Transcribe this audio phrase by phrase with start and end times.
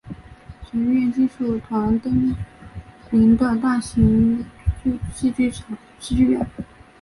[0.65, 2.35] 神韵艺术团登
[3.11, 4.43] 临的大型
[5.13, 5.31] 戏
[5.99, 6.43] 剧院。